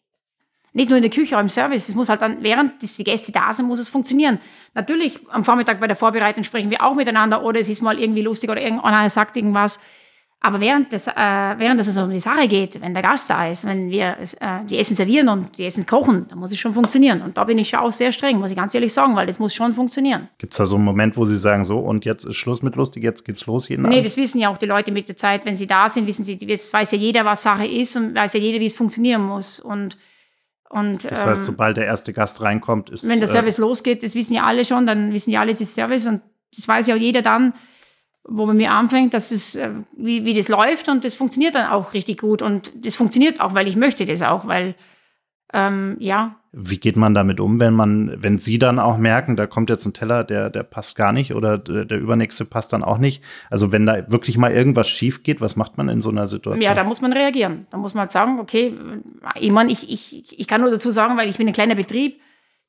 [0.76, 1.88] Nicht nur in der Küche, auch im Service.
[1.88, 4.40] Es muss halt dann, während die Gäste da sind, muss es funktionieren.
[4.74, 8.24] Natürlich, am Vormittag bei der Vorbereitung sprechen wir auch miteinander oder es ist mal irgendwie
[8.24, 9.80] lustig oder irgendeiner sagt irgendwas.
[10.46, 13.48] Aber während, des, äh, während es also um die Sache geht, wenn der Gast da
[13.48, 16.74] ist, wenn wir äh, die Essen servieren und die Essen kochen, dann muss es schon
[16.74, 17.22] funktionieren.
[17.22, 19.40] Und da bin ich schon auch sehr streng, muss ich ganz ehrlich sagen, weil das
[19.40, 20.28] muss schon funktionieren.
[20.40, 22.76] Gibt es da so einen Moment, wo Sie sagen, so und jetzt ist Schluss mit
[22.76, 24.06] lustig, jetzt geht's los jeden Nee, Abend?
[24.06, 26.38] das wissen ja auch die Leute mit der Zeit, wenn sie da sind, wissen sie,
[26.42, 29.62] weiß ja jeder, was Sache ist und weiß ja jeder, wie es funktionieren muss.
[29.62, 29.98] Und
[30.70, 33.08] und, das heißt, ähm, sobald der erste Gast reinkommt, ist.
[33.08, 35.52] Wenn der äh, Service äh, losgeht, das wissen ja alle schon, dann wissen ja alle,
[35.52, 36.22] es ist Service und
[36.54, 37.54] das weiß ja auch jeder dann,
[38.26, 41.70] wo man mir anfängt, dass es, äh, wie, wie das läuft und das funktioniert dann
[41.70, 42.42] auch richtig gut.
[42.42, 44.76] Und das funktioniert auch, weil ich möchte das auch, weil
[45.54, 46.36] ähm, ja.
[46.52, 49.86] Wie geht man damit um, wenn man, wenn Sie dann auch merken, da kommt jetzt
[49.86, 53.24] ein Teller, der, der passt gar nicht oder der, der übernächste passt dann auch nicht?
[53.50, 56.62] Also wenn da wirklich mal irgendwas schief geht, was macht man in so einer Situation?
[56.62, 57.68] Ja, da muss man reagieren.
[57.72, 58.74] Da muss man halt sagen, okay,
[59.40, 62.20] ich meine, ich, ich, ich kann nur dazu sagen, weil ich bin ein kleiner Betrieb,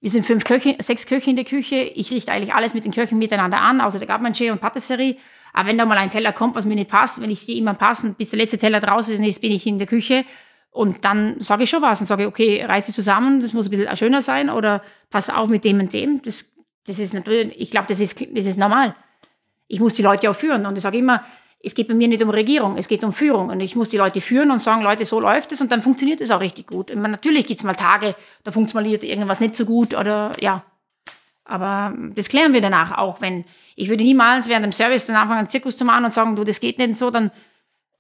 [0.00, 1.76] wir sind fünf Köche, sechs Köche in der Küche.
[1.76, 5.16] Ich richte eigentlich alles mit den Köchen miteinander an, außer der Gartmanche und Patisserie.
[5.54, 7.74] Aber wenn da mal ein Teller kommt, was mir nicht passt, wenn ich die immer
[7.74, 10.24] passen, bis der letzte Teller draußen ist, bin ich in der Küche.
[10.70, 13.96] Und dann sage ich schon was und sage, okay, reiße zusammen, das muss ein bisschen
[13.96, 16.20] schöner sein oder pass auf mit dem und dem.
[16.22, 16.52] Das,
[16.86, 18.96] das ist natürlich, ich glaube, das ist, das ist normal.
[19.68, 20.66] Ich muss die Leute auch führen.
[20.66, 21.24] Und ich sage immer,
[21.62, 23.50] es geht bei mir nicht um Regierung, es geht um Führung.
[23.50, 26.20] Und ich muss die Leute führen und sagen, Leute, so läuft es und dann funktioniert
[26.20, 26.92] es auch richtig gut.
[26.92, 30.64] Meine, natürlich gibt es mal Tage, da funktioniert irgendwas nicht so gut oder ja.
[31.44, 33.44] Aber das klären wir danach auch, wenn
[33.76, 36.44] ich würde niemals während dem Service dann anfangen, einen Zirkus zu machen und sagen, du,
[36.44, 37.30] das geht nicht so, dann,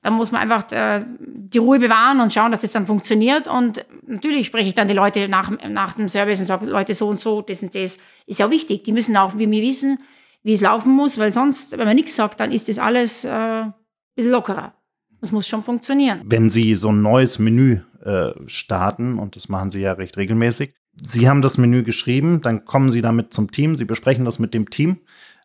[0.02, 3.46] dann muss man einfach äh, die Ruhe bewahren und schauen, dass das dann funktioniert.
[3.46, 7.08] Und natürlich spreche ich dann die Leute nach, nach dem Service und sage, Leute, so
[7.08, 8.84] und so, das und das ist ja wichtig.
[8.84, 9.98] Die müssen auch wie mir wissen,
[10.42, 13.28] wie es laufen muss, weil sonst, wenn man nichts sagt, dann ist das alles äh,
[13.30, 13.74] ein
[14.14, 14.74] bisschen lockerer.
[15.20, 16.20] Das muss schon funktionieren.
[16.24, 20.74] Wenn Sie so ein neues Menü äh, starten, und das machen Sie ja recht regelmäßig,
[21.02, 24.54] Sie haben das Menü geschrieben, dann kommen Sie damit zum Team, Sie besprechen das mit
[24.54, 24.98] dem Team.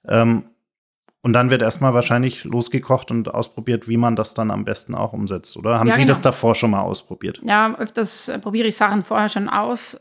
[0.07, 0.43] Ähm,
[1.21, 5.11] und dann wird erstmal wahrscheinlich losgekocht und ausprobiert, wie man das dann am besten auch
[5.11, 5.77] umsetzt, oder?
[5.77, 6.09] Haben ja, Sie genau.
[6.09, 7.41] das davor schon mal ausprobiert?
[7.43, 9.99] Ja, öfters äh, probiere ich Sachen vorher schon aus.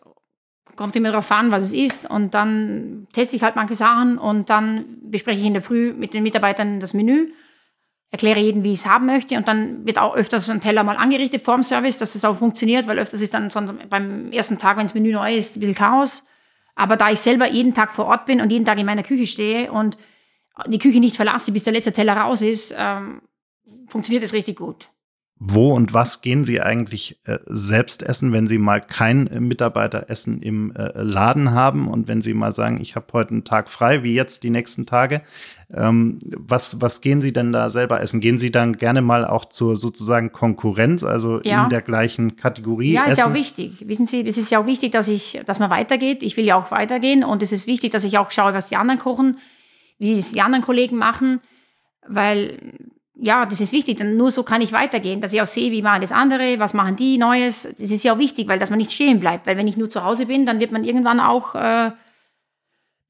[0.76, 2.08] Kommt immer darauf an, was es ist.
[2.08, 6.14] Und dann teste ich halt manche Sachen und dann bespreche ich in der Früh mit
[6.14, 7.32] den Mitarbeitern das Menü
[8.10, 9.36] erkläre jedem, wie ich es haben möchte.
[9.36, 12.38] Und dann wird auch öfters ein Teller mal angerichtet vor dem Service, dass das auch
[12.38, 13.50] funktioniert, weil öfters ist dann
[13.90, 16.26] beim ersten Tag, wenn das Menü neu ist, bisschen Chaos.
[16.74, 19.26] Aber da ich selber jeden Tag vor Ort bin und jeden Tag in meiner Küche
[19.26, 19.98] stehe und
[20.66, 23.20] die Küche nicht verlasse, bis der letzte Teller raus ist, ähm,
[23.88, 24.88] funktioniert es richtig gut.
[25.40, 30.42] Wo und was gehen Sie eigentlich äh, selbst essen, wenn Sie mal kein äh, Mitarbeiteressen
[30.42, 34.02] im äh, Laden haben und wenn Sie mal sagen, ich habe heute einen Tag frei,
[34.02, 35.22] wie jetzt die nächsten Tage?
[35.74, 38.20] Ähm, was, was gehen Sie denn da selber essen?
[38.20, 41.64] Gehen Sie dann gerne mal auch zur sozusagen Konkurrenz, also ja.
[41.64, 42.92] in der gleichen Kategorie?
[42.92, 43.86] Ja, ist ja auch wichtig.
[43.86, 46.22] Wissen Sie, das ist ja auch wichtig, dass ich, dass man weitergeht.
[46.22, 48.76] Ich will ja auch weitergehen und es ist wichtig, dass ich auch schaue, was die
[48.76, 49.36] anderen kochen,
[49.98, 51.40] wie es die anderen Kollegen machen,
[52.06, 52.58] weil
[53.20, 53.98] ja, das ist wichtig.
[53.98, 56.72] Denn nur so kann ich weitergehen, dass ich auch sehe, wie machen das andere, was
[56.72, 57.74] machen die Neues.
[57.78, 59.46] Das ist ja auch wichtig, weil dass man nicht stehen bleibt.
[59.46, 61.90] Weil wenn ich nur zu Hause bin, dann wird man irgendwann auch äh,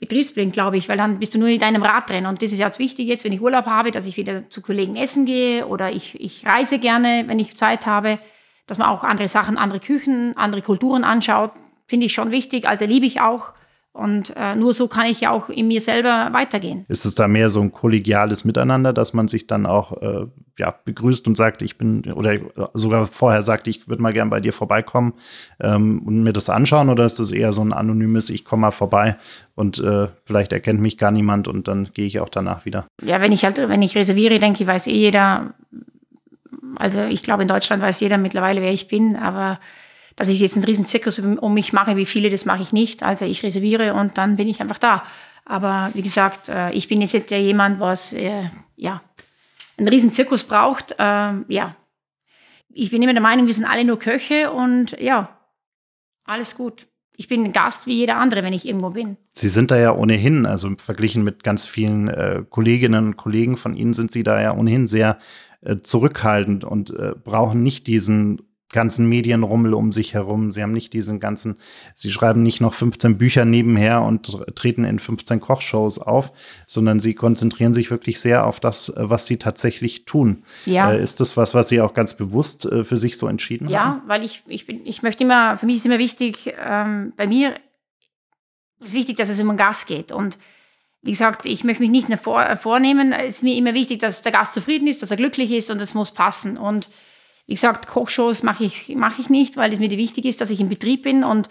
[0.01, 2.27] betriebsblind, glaube ich, weil dann bist du nur in deinem Rad drin.
[2.27, 4.63] Und das ist ja jetzt wichtig jetzt, wenn ich Urlaub habe, dass ich wieder zu
[4.63, 8.19] Kollegen essen gehe oder ich, ich reise gerne, wenn ich Zeit habe,
[8.67, 11.53] dass man auch andere Sachen, andere Küchen, andere Kulturen anschaut.
[11.87, 12.69] Finde ich schon wichtig.
[12.69, 13.55] Also liebe ich auch.
[13.99, 16.85] Und äh, nur so kann ich ja auch in mir selber weitergehen.
[16.87, 20.73] Ist es da mehr so ein kollegiales Miteinander, dass man sich dann auch äh, ja,
[20.85, 22.39] begrüßt und sagt, ich bin, oder
[22.75, 25.15] sogar vorher sagt, ich würde mal gern bei dir vorbeikommen
[25.59, 26.91] ähm, und mir das anschauen?
[26.91, 29.17] Oder ist das eher so ein anonymes, ich komme mal vorbei
[29.57, 32.87] und äh, vielleicht erkennt mich gar niemand und dann gehe ich auch danach wieder?
[33.03, 35.55] Ja, wenn ich halt, wenn ich reserviere, denke ich, weiß eh jeder,
[36.77, 39.59] also ich glaube, in Deutschland weiß jeder mittlerweile, wer ich bin, aber
[40.19, 43.05] dass ich jetzt einen riesen Zirkus um mich mache, wie viele, das mache ich nicht.
[43.05, 45.05] Also ich reserviere und dann bin ich einfach da.
[45.45, 49.01] Aber wie gesagt, äh, ich bin jetzt nicht jemand, was äh, ja
[49.77, 50.97] einen riesen Zirkus braucht.
[50.99, 51.77] Ähm, ja,
[52.69, 55.39] ich bin immer der Meinung, wir sind alle nur Köche und ja,
[56.25, 56.89] alles gut.
[57.17, 59.17] Ich bin ein Gast wie jeder andere, wenn ich irgendwo bin.
[59.33, 63.77] Sie sind da ja ohnehin, also verglichen mit ganz vielen äh, Kolleginnen und Kollegen von
[63.77, 65.19] Ihnen, sind Sie da ja ohnehin sehr
[65.61, 70.51] äh, zurückhaltend und äh, brauchen nicht diesen ganzen Medienrummel um sich herum.
[70.51, 71.57] Sie haben nicht diesen ganzen,
[71.95, 76.33] sie schreiben nicht noch 15 Bücher nebenher und treten in 15 Kochshows auf,
[76.67, 80.45] sondern sie konzentrieren sich wirklich sehr auf das, was sie tatsächlich tun.
[80.67, 80.93] Ja.
[80.93, 83.81] Äh, ist das was, was Sie auch ganz bewusst äh, für sich so entschieden ja,
[83.81, 83.97] haben?
[83.97, 87.27] Ja, weil ich, ich bin, ich möchte immer, für mich ist immer wichtig, ähm, bei
[87.27, 87.55] mir
[88.81, 90.39] ist wichtig, dass es um einen Gast geht und
[91.03, 93.13] wie gesagt, ich möchte mich nicht vor, vornehmen.
[93.13, 95.81] Es ist mir immer wichtig, dass der Gast zufrieden ist, dass er glücklich ist und
[95.81, 96.59] es muss passen.
[96.59, 96.89] Und
[97.49, 100.61] Wie gesagt, Kochshows mache ich, mach ich nicht, weil es mir wichtig ist, dass ich
[100.61, 101.25] im Betrieb bin.
[101.25, 101.49] Und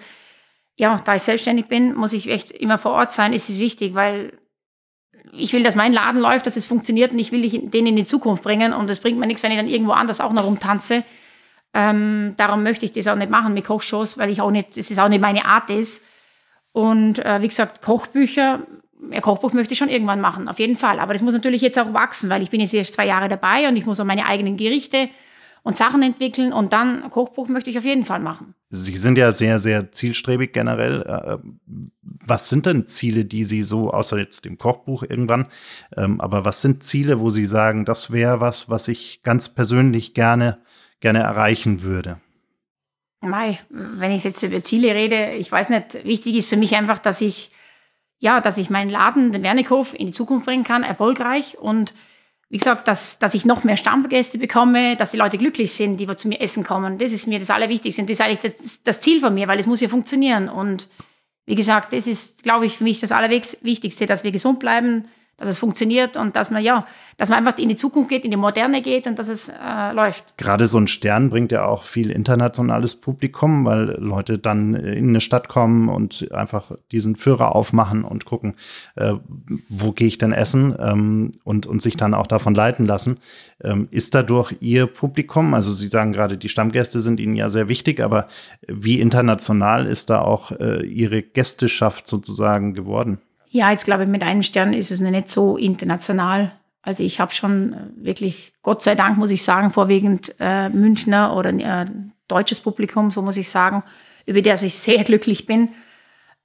[0.75, 3.33] ja, da ich selbstständig bin, muss ich echt immer vor Ort sein.
[3.33, 4.37] Ist es wichtig, weil
[5.33, 8.05] ich will, dass mein Laden läuft, dass es funktioniert und ich will den in die
[8.05, 8.73] Zukunft bringen.
[8.73, 11.03] Und es bringt mir nichts, wenn ich dann irgendwo anders auch noch rumtanze.
[11.73, 14.91] Ähm, darum möchte ich das auch nicht machen mit Kochshows, weil ich auch nicht, es
[14.91, 16.05] ist auch nicht meine Art ist.
[16.73, 18.61] Und äh, wie gesagt, Kochbücher,
[19.11, 20.99] ein Kochbuch möchte ich schon irgendwann machen, auf jeden Fall.
[20.99, 23.67] Aber das muss natürlich jetzt auch wachsen, weil ich bin jetzt erst zwei Jahre dabei
[23.67, 25.09] und ich muss auch meine eigenen Gerichte
[25.67, 28.55] und Sachen entwickeln und dann Kochbuch möchte ich auf jeden Fall machen.
[28.69, 31.01] Sie sind ja sehr, sehr zielstrebig generell.
[31.01, 31.37] Äh,
[32.01, 35.47] was sind denn Ziele, die Sie so, außer jetzt dem Kochbuch irgendwann,
[35.97, 40.13] ähm, aber was sind Ziele, wo Sie sagen, das wäre was, was ich ganz persönlich
[40.13, 40.59] gerne,
[41.01, 42.21] gerne erreichen würde?
[43.19, 46.99] Mei, wenn ich jetzt über Ziele rede, ich weiß nicht, wichtig ist für mich einfach,
[46.99, 47.51] dass ich,
[48.19, 51.93] ja, dass ich meinen Laden, den Wernikhof, in die Zukunft bringen kann, erfolgreich und
[52.49, 56.07] wie gesagt, dass, dass ich noch mehr Stammgäste bekomme, dass die Leute glücklich sind, die
[56.15, 56.97] zu mir essen kommen.
[56.97, 58.01] Das ist mir das Allerwichtigste.
[58.01, 60.47] Und das ist eigentlich das, das Ziel von mir, weil es muss ja funktionieren.
[60.47, 60.87] Und
[61.45, 65.47] wie gesagt, das ist, glaube ich, für mich das Allerwichtigste, dass wir gesund bleiben, dass
[65.49, 68.37] es funktioniert und dass man ja, dass man einfach in die Zukunft geht, in die
[68.37, 70.35] Moderne geht und dass es äh, läuft.
[70.37, 75.21] Gerade so ein Stern bringt ja auch viel internationales Publikum, weil Leute dann in eine
[75.21, 78.55] Stadt kommen und einfach diesen Führer aufmachen und gucken,
[78.95, 79.13] äh,
[79.69, 83.19] wo gehe ich denn essen ähm, und, und sich dann auch davon leiten lassen.
[83.63, 87.67] Ähm, ist dadurch Ihr Publikum, also Sie sagen gerade, die Stammgäste sind Ihnen ja sehr
[87.67, 88.27] wichtig, aber
[88.67, 93.19] wie international ist da auch äh, Ihre Gästeschaft sozusagen geworden?
[93.49, 96.51] Ja, jetzt glaube ich, mit einem Stern ist es nicht so international.
[96.81, 101.35] Also ich habe schon äh, wirklich, Gott sei Dank muss ich sagen, vorwiegend äh, Münchner
[101.35, 101.85] oder äh,
[102.27, 103.83] deutsches Publikum, so muss ich sagen,
[104.25, 105.69] über das ich sehr glücklich bin.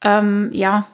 [0.03, 0.87] Ähm, ja.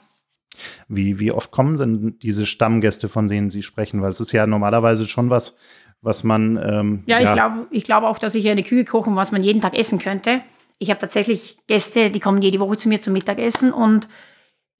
[0.88, 4.02] Wie, wie oft kommen denn diese Stammgäste, von denen Sie sprechen?
[4.02, 5.56] Weil es ist ja normalerweise schon was,
[6.02, 6.56] was man.
[6.56, 9.42] Ähm, ja, ja, ich glaube ich glaub auch, dass ich eine Kühe kochen, was man
[9.42, 10.42] jeden Tag essen könnte.
[10.78, 14.08] Ich habe tatsächlich Gäste, die kommen jede Woche zu mir zum Mittagessen und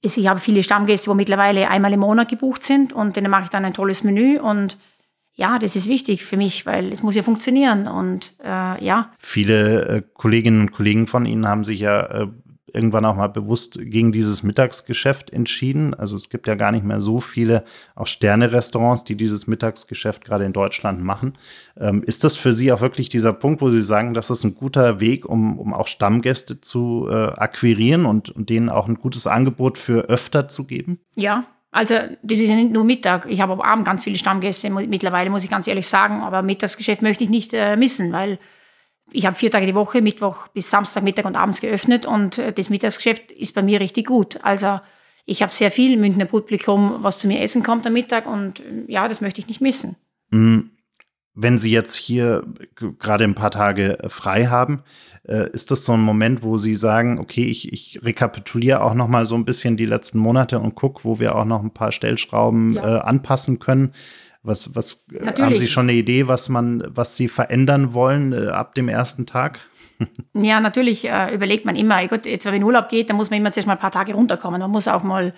[0.01, 3.49] ich habe viele Stammgäste, wo mittlerweile einmal im Monat gebucht sind und denen mache ich
[3.49, 4.77] dann ein tolles Menü und
[5.35, 9.11] ja, das ist wichtig für mich, weil es muss ja funktionieren und äh, ja.
[9.19, 12.27] Viele äh, Kolleginnen und Kollegen von Ihnen haben sich ja äh,
[12.73, 15.93] irgendwann auch mal bewusst gegen dieses Mittagsgeschäft entschieden.
[15.93, 17.63] Also es gibt ja gar nicht mehr so viele
[17.95, 21.37] auch Sterne-Restaurants, die dieses Mittagsgeschäft gerade in Deutschland machen.
[21.77, 24.55] Ähm, ist das für Sie auch wirklich dieser Punkt, wo Sie sagen, das ist ein
[24.55, 29.27] guter Weg, um, um auch Stammgäste zu äh, akquirieren und, und denen auch ein gutes
[29.27, 30.99] Angebot für öfter zu geben?
[31.15, 33.27] Ja, also das ist ja nicht nur Mittag.
[33.29, 36.21] Ich habe am Abend ganz viele Stammgäste mittlerweile, muss ich ganz ehrlich sagen.
[36.21, 38.39] Aber Mittagsgeschäft möchte ich nicht äh, missen, weil
[39.11, 42.53] ich habe vier Tage die Woche, Mittwoch bis Samstag, Mittag und abends geöffnet und äh,
[42.53, 44.39] das Mittagsgeschäft ist bei mir richtig gut.
[44.43, 44.79] Also
[45.25, 48.63] ich habe sehr viel Münchner Publikum, was zu mir essen kommt am Mittag und äh,
[48.87, 49.95] ja, das möchte ich nicht missen.
[50.31, 50.71] Mhm.
[51.35, 52.43] Wenn Sie jetzt hier
[52.73, 54.83] gerade ein paar Tage frei haben,
[55.23, 59.07] äh, ist das so ein Moment, wo Sie sagen, okay, ich, ich rekapituliere auch noch
[59.07, 61.91] mal so ein bisschen die letzten Monate und gucke, wo wir auch noch ein paar
[61.91, 62.97] Stellschrauben ja.
[62.97, 63.93] äh, anpassen können.
[64.41, 65.05] Was, was
[65.37, 69.25] haben Sie schon eine Idee, was man, was Sie verändern wollen äh, ab dem ersten
[69.25, 69.59] Tag?
[70.33, 73.29] ja, natürlich äh, überlegt man immer, gut, jetzt wenn man in Urlaub geht, dann muss
[73.29, 74.61] man immer zuerst mal ein paar Tage runterkommen.
[74.61, 75.33] Man muss auch mal,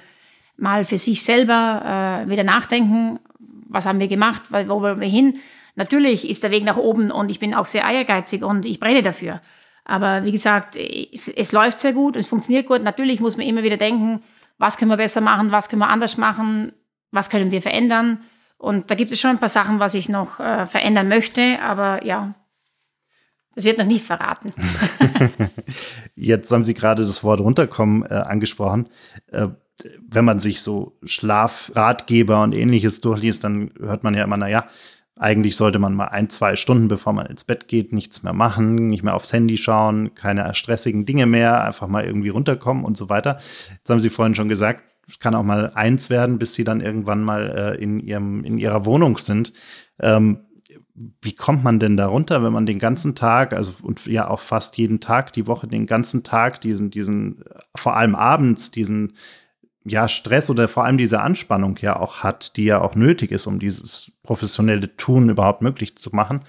[0.56, 3.20] mal für sich selber äh, wieder nachdenken,
[3.70, 5.40] was haben wir gemacht, wo wollen wir hin.
[5.76, 9.02] Natürlich ist der Weg nach oben und ich bin auch sehr ehrgeizig und ich brenne
[9.02, 9.42] dafür.
[9.86, 12.84] Aber wie gesagt, es, es läuft sehr gut, es funktioniert gut.
[12.84, 14.22] Natürlich muss man immer wieder denken,
[14.58, 16.74] was können wir besser machen, was können wir anders machen,
[17.12, 18.20] was können wir verändern.
[18.62, 22.06] Und da gibt es schon ein paar Sachen, was ich noch äh, verändern möchte, aber
[22.06, 22.36] ja,
[23.56, 24.52] das wird noch nicht verraten.
[26.16, 28.86] Jetzt haben Sie gerade das Wort runterkommen äh, angesprochen.
[29.32, 29.48] Äh,
[30.08, 34.68] wenn man sich so Schlafratgeber und ähnliches durchliest, dann hört man ja immer, naja,
[35.16, 38.90] eigentlich sollte man mal ein, zwei Stunden, bevor man ins Bett geht, nichts mehr machen,
[38.90, 43.10] nicht mehr aufs Handy schauen, keine stressigen Dinge mehr, einfach mal irgendwie runterkommen und so
[43.10, 43.40] weiter.
[43.72, 46.82] Jetzt haben Sie vorhin schon gesagt, es kann auch mal eins werden, bis sie dann
[46.82, 49.54] irgendwann mal äh, in, ihrem, in ihrer Wohnung sind.
[50.00, 50.40] Ähm,
[51.22, 54.40] wie kommt man denn da runter, wenn man den ganzen Tag, also und ja auch
[54.40, 57.44] fast jeden Tag die Woche, den ganzen Tag diesen, diesen,
[57.76, 59.14] vor allem abends, diesen
[59.84, 63.48] ja, Stress oder vor allem diese Anspannung ja auch hat, die ja auch nötig ist,
[63.48, 66.42] um dieses professionelle Tun überhaupt möglich zu machen.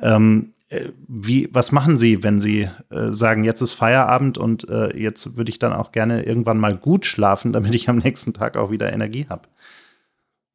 [0.00, 0.59] Ähm, äh,
[1.08, 5.50] wie, was machen Sie, wenn Sie äh, sagen, jetzt ist Feierabend und äh, jetzt würde
[5.50, 8.92] ich dann auch gerne irgendwann mal gut schlafen, damit ich am nächsten Tag auch wieder
[8.92, 9.42] Energie habe?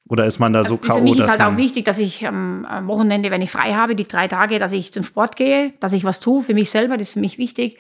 [0.08, 0.98] Oder ist man da so K.O.?
[0.98, 3.96] Für mich ist halt auch wichtig, dass ich ähm, am Wochenende, wenn ich frei habe,
[3.96, 6.96] die drei Tage, dass ich zum Sport gehe, dass ich was tue für mich selber,
[6.96, 7.80] das ist für mich wichtig,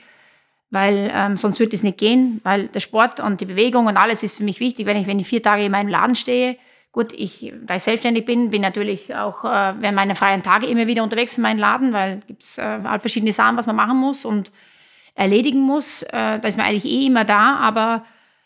[0.71, 4.23] weil ähm, sonst würde es nicht gehen, weil der Sport und die Bewegung und alles
[4.23, 4.87] ist für mich wichtig.
[4.87, 6.57] Wenn ich, wenn ich vier Tage in meinem Laden stehe,
[6.95, 10.87] Gut, ich, da ich selbstständig bin, bin natürlich auch äh, während meiner freien Tage immer
[10.87, 14.49] wieder unterwegs in meinen Laden, weil es äh, verschiedene Sachen, was man machen muss und
[15.13, 16.03] erledigen muss.
[16.03, 18.05] Äh, da ist man eigentlich eh immer da, aber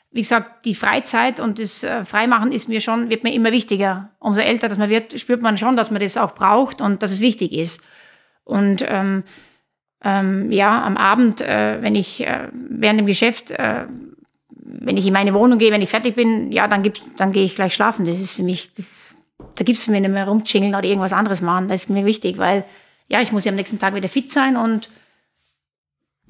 [0.09, 4.09] wie gesagt, die Freizeit und das äh, Freimachen ist mir schon, wird mir immer wichtiger.
[4.17, 7.11] Umso älter dass man wird, spürt man schon, dass man das auch braucht und dass
[7.11, 7.85] es wichtig ist.
[8.45, 9.25] Und ähm,
[10.03, 13.85] ähm, ja, am Abend, äh, wenn ich äh, während dem Geschäft, äh,
[14.81, 17.43] wenn ich in meine Wohnung gehe, wenn ich fertig bin, ja, dann, gibt's, dann gehe
[17.43, 18.05] ich gleich schlafen.
[18.05, 19.15] Das ist für mich, das,
[19.55, 21.67] da gibt es für mich nicht mehr rumchingeln oder irgendwas anderes machen.
[21.67, 22.63] Das ist mir wichtig, weil
[23.09, 24.89] ja, ich muss ja am nächsten Tag wieder fit sein und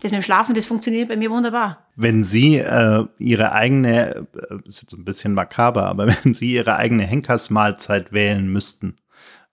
[0.02, 1.86] das mit dem Schlafen, das funktioniert bei mir wunderbar.
[1.96, 6.78] Wenn Sie äh, Ihre eigene, äh, ist jetzt ein bisschen makaber, aber wenn Sie Ihre
[6.78, 8.96] eigene Henkersmahlzeit wählen müssten,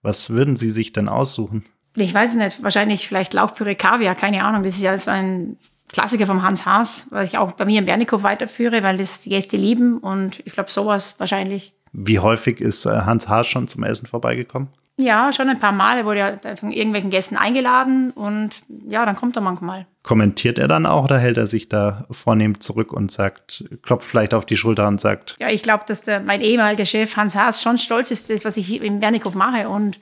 [0.01, 1.65] was würden Sie sich denn aussuchen?
[1.95, 4.63] Ich weiß es nicht, wahrscheinlich vielleicht Lauchpüree Kaviar, keine Ahnung.
[4.63, 5.57] Das ist ja so ein
[5.91, 9.29] Klassiker vom Hans Haas, was ich auch bei mir im Bernikow weiterführe, weil das die
[9.29, 11.73] Gäste lieben und ich glaube sowas wahrscheinlich.
[11.93, 14.69] Wie häufig ist äh, Hans Haas schon zum Essen vorbeigekommen?
[14.99, 15.99] Ja, schon ein paar Mal.
[15.99, 19.85] Er wurde ja von irgendwelchen Gästen eingeladen und ja, dann kommt er manchmal.
[20.01, 24.33] Kommentiert er dann auch oder hält er sich da vornehm zurück und sagt, klopft vielleicht
[24.33, 25.35] auf die Schulter und sagt?
[25.39, 28.57] Ja, ich glaube, dass der, mein ehemaliger Chef Hans Haas schon stolz ist, das, was
[28.57, 29.99] ich im Wernikhof mache und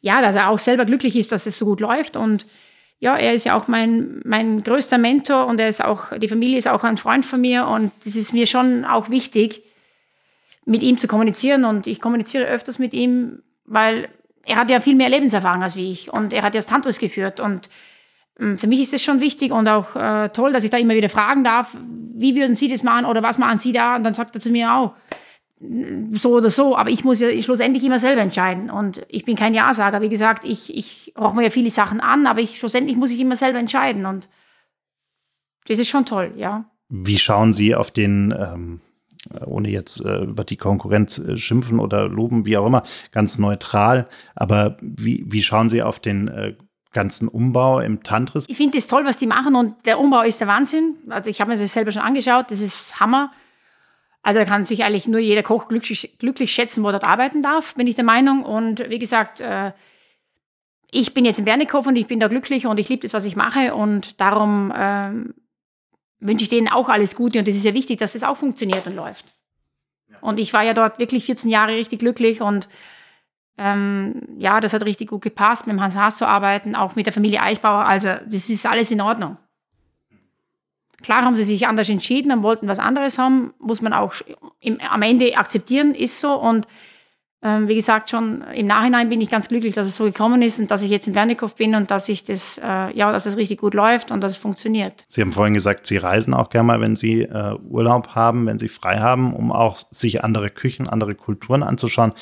[0.00, 2.46] ja, dass er auch selber glücklich ist, dass es so gut läuft und
[2.98, 6.56] ja, er ist ja auch mein, mein größter Mentor und er ist auch, die Familie
[6.56, 9.62] ist auch ein Freund von mir und das ist mir schon auch wichtig,
[10.64, 14.08] mit ihm zu kommunizieren und ich kommuniziere öfters mit ihm, weil
[14.44, 16.98] er hat ja viel mehr Lebenserfahrung als wie ich und er hat ja das Tantris
[16.98, 17.68] geführt und
[18.40, 20.94] ähm, für mich ist es schon wichtig und auch äh, toll, dass ich da immer
[20.94, 21.76] wieder fragen darf,
[22.14, 23.96] wie würden Sie das machen oder was machen Sie da?
[23.96, 24.94] Und dann sagt er zu mir auch,
[25.58, 28.70] so oder so, aber ich muss ja schlussendlich immer selber entscheiden.
[28.70, 30.02] Und ich bin kein Ja-Sager.
[30.02, 33.20] Wie gesagt, ich, ich roch mir ja viele Sachen an, aber ich, schlussendlich muss ich
[33.20, 34.06] immer selber entscheiden.
[34.06, 34.28] Und
[35.66, 36.66] das ist schon toll, ja.
[36.88, 38.80] Wie schauen Sie auf den ähm,
[39.44, 44.08] ohne jetzt äh, über die Konkurrenz äh, schimpfen oder loben, wie auch immer, ganz neutral.
[44.34, 46.54] Aber wie, wie schauen Sie auf den äh,
[46.92, 48.46] ganzen Umbau im Tantris?
[48.48, 50.96] Ich finde es toll, was die machen und der Umbau ist der Wahnsinn.
[51.08, 53.32] Also ich habe mir das selber schon angeschaut, das ist Hammer.
[54.22, 57.42] Also da kann sich eigentlich nur jeder Koch glücklich, glücklich schätzen, wo er dort arbeiten
[57.42, 58.42] darf, bin ich der Meinung.
[58.42, 59.72] Und wie gesagt, äh,
[60.90, 63.24] ich bin jetzt im Wernikhof und ich bin da glücklich und ich liebe das, was
[63.24, 63.74] ich mache.
[63.74, 65.34] Und darum ähm,
[66.20, 68.86] wünsche ich denen auch alles Gute und es ist ja wichtig, dass das auch funktioniert
[68.86, 69.26] und läuft.
[70.20, 72.68] Und ich war ja dort wirklich 14 Jahre richtig glücklich und
[73.58, 77.06] ähm, ja, das hat richtig gut gepasst, mit dem Hans Haas zu arbeiten, auch mit
[77.06, 77.84] der Familie Eichbauer.
[77.84, 79.36] Also das ist alles in Ordnung.
[81.02, 84.14] Klar haben sie sich anders entschieden und wollten was anderes haben, muss man auch
[84.60, 86.34] im, am Ende akzeptieren, ist so.
[86.34, 86.66] Und
[87.42, 90.58] ähm, wie gesagt, schon im Nachhinein bin ich ganz glücklich, dass es so gekommen ist
[90.58, 93.36] und dass ich jetzt in Wernikow bin und dass ich das, äh, ja, dass es
[93.36, 95.04] richtig gut läuft und dass es funktioniert.
[95.06, 98.58] Sie haben vorhin gesagt, Sie reisen auch gerne mal, wenn Sie äh, Urlaub haben, wenn
[98.58, 102.12] Sie frei haben, um auch sich andere Küchen, andere Kulturen anzuschauen.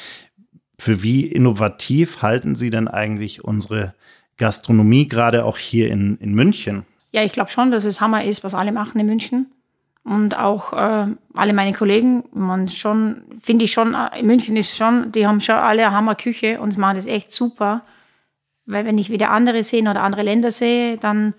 [0.79, 3.95] Für wie innovativ halten Sie denn eigentlich unsere
[4.37, 6.85] Gastronomie, gerade auch hier in, in München?
[7.15, 9.47] Ja, ich glaube schon, dass es Hammer ist, was alle machen in München
[10.03, 15.13] und auch äh, alle meine Kollegen, man schon, finde ich schon, äh, München ist schon,
[15.13, 17.83] die haben schon alle Hammerküche und machen das echt super.
[18.67, 21.35] Weil wenn ich wieder andere sehe oder andere Länder sehe, dann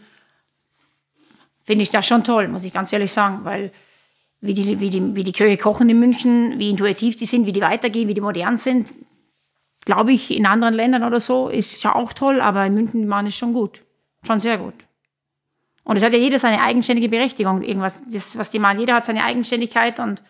[1.66, 3.74] finde ich das schon toll, muss ich ganz ehrlich sagen, weil
[4.40, 7.52] wie die, wie, die, wie die Köche kochen in München, wie intuitiv die sind, wie
[7.52, 8.94] die weitergehen, wie die modern sind,
[9.84, 13.28] glaube ich, in anderen Ländern oder so ist schon auch toll, aber in München machen
[13.28, 13.82] es schon gut.
[14.26, 14.85] Schon sehr gut.
[15.86, 18.80] Und es hat ja jeder seine eigenständige Berechtigung, irgendwas, das, was die machen.
[18.80, 20.24] Jeder hat seine Eigenständigkeit und,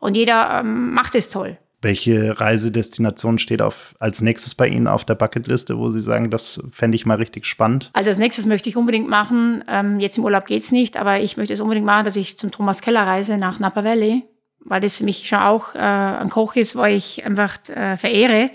[0.00, 1.58] und jeder ähm, macht es toll.
[1.82, 6.62] Welche Reisedestination steht auf, als nächstes bei Ihnen auf der Bucketliste, wo Sie sagen, das
[6.72, 7.90] fände ich mal richtig spannend?
[7.92, 11.20] Also als nächstes möchte ich unbedingt machen, ähm, jetzt im Urlaub geht es nicht, aber
[11.20, 14.24] ich möchte es unbedingt machen, dass ich zum Thomas Keller reise nach Napa Valley,
[14.60, 18.50] weil das für mich schon auch äh, ein Koch ist, wo ich einfach äh, verehre,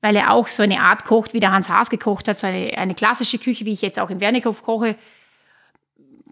[0.00, 2.76] weil er auch so eine Art kocht, wie der Hans Haas gekocht hat, so eine,
[2.78, 4.96] eine klassische Küche, wie ich jetzt auch im Wernikow koche,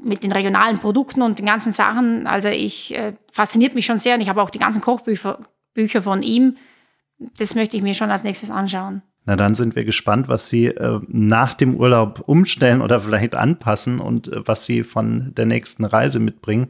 [0.03, 2.27] mit den regionalen Produkten und den ganzen Sachen.
[2.27, 5.39] Also ich äh, fasziniert mich schon sehr und ich habe auch die ganzen Kochbücher
[5.75, 6.57] Bücher von ihm.
[7.39, 9.03] Das möchte ich mir schon als nächstes anschauen.
[9.27, 14.01] Na, dann sind wir gespannt, was Sie äh, nach dem Urlaub umstellen oder vielleicht anpassen
[14.01, 16.69] und äh, was Sie von der nächsten Reise mitbringen.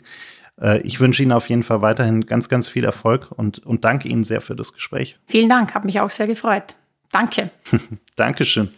[0.60, 4.08] Äh, ich wünsche Ihnen auf jeden Fall weiterhin ganz, ganz viel Erfolg und, und danke
[4.08, 5.18] Ihnen sehr für das Gespräch.
[5.26, 6.74] Vielen Dank, hat mich auch sehr gefreut.
[7.12, 7.50] Danke.
[8.16, 8.70] Dankeschön.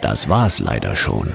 [0.00, 1.34] Das war's leider schon.